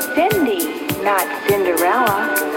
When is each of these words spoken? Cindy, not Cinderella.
Cindy, 0.00 0.86
not 1.02 1.26
Cinderella. 1.46 2.53